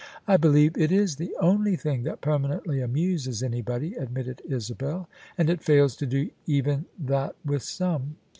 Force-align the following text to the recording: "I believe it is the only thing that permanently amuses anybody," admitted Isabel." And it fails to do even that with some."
"I 0.27 0.35
believe 0.35 0.75
it 0.79 0.91
is 0.91 1.17
the 1.17 1.35
only 1.39 1.75
thing 1.75 2.01
that 2.05 2.21
permanently 2.21 2.81
amuses 2.81 3.43
anybody," 3.43 3.93
admitted 3.93 4.41
Isabel." 4.45 5.07
And 5.37 5.47
it 5.47 5.61
fails 5.61 5.95
to 5.97 6.07
do 6.07 6.31
even 6.47 6.85
that 6.99 7.35
with 7.45 7.61
some." 7.61 8.15